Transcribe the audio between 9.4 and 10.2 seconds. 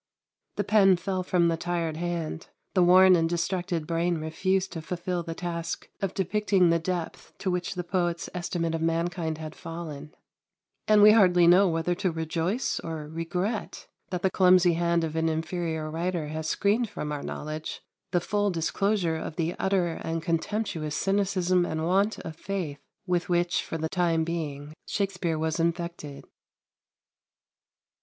fallen;